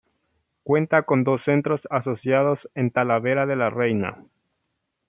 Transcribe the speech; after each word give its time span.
Cuenta 0.63 1.03
con 1.03 1.23
dos 1.23 1.43
centros 1.43 1.81
asociados 1.91 2.67
en 2.73 2.89
Talavera 2.89 3.45
de 3.45 3.55
la 3.55 3.69
Reina. 3.69 4.17